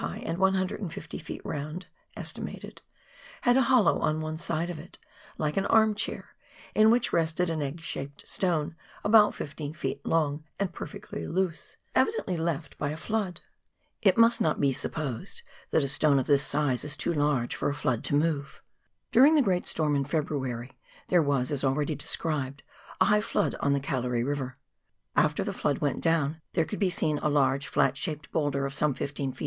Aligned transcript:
high, 0.01 0.19
and 0.25 0.39
150 0.39 1.19
ft. 1.19 1.41
round 1.43 1.85
(estimated), 2.17 2.81
had 3.41 3.55
a 3.55 3.61
hollow 3.61 3.99
on 3.99 4.19
one 4.19 4.35
side 4.35 4.71
of 4.71 4.79
it, 4.79 4.97
like 5.37 5.57
an 5.57 5.65
arm 5.67 5.93
chair, 5.93 6.29
in 6.73 6.89
which 6.89 7.13
rested 7.13 7.51
an 7.51 7.61
egg 7.61 7.79
shaped 7.81 8.27
stone 8.27 8.75
about 9.03 9.35
15 9.35 9.75
ft. 9.75 9.99
long, 10.03 10.43
and 10.59 10.73
perfectly 10.73 11.27
loose, 11.27 11.77
evidently 11.93 12.35
left 12.35 12.71
there 12.79 12.87
by 12.89 12.89
a 12.91 12.97
flood. 12.97 13.41
It 14.01 14.15
lo4 14.15 14.17
PIONEER 14.17 14.17
WORK 14.17 14.17
IN 14.17 14.17
THE 14.17 14.17
ALPS 14.17 14.17
OF 14.17 14.17
NEW 14.17 14.23
ZEALAND. 14.23 14.31
iDust 14.31 14.41
not 14.41 14.61
be 14.61 14.73
supposed 14.73 15.41
that 15.69 15.83
a 15.83 15.87
stone 15.87 16.17
of 16.19 16.25
this 16.25 16.43
size 16.43 16.83
is 16.83 16.97
too 16.97 17.13
large 17.13 17.55
for 17.55 17.69
a 17.69 17.75
flood 17.75 18.03
to 18.05 18.15
move. 18.15 18.63
During 19.11 19.35
the 19.35 19.43
great 19.43 19.67
storm 19.67 19.95
in 19.95 20.05
February, 20.05 20.71
there 21.09 21.21
was— 21.21 21.51
as 21.51 21.63
already 21.63 21.93
described— 21.93 22.63
a 22.99 23.05
high 23.05 23.21
flood 23.21 23.53
on 23.59 23.73
the 23.73 23.79
Gallery 23.79 24.21
E,iver. 24.21 24.55
After 25.15 25.43
the 25.43 25.53
flood 25.53 25.77
went 25.77 26.01
down, 26.01 26.41
there 26.53 26.65
could 26.65 26.79
be 26.79 26.89
seen 26.89 27.19
a 27.19 27.29
large 27.29 27.67
flat 27.67 27.95
shaped 27.95 28.31
boulder 28.31 28.65
of 28.65 28.73
some 28.73 28.95
15 28.95 29.33
ft. 29.33 29.39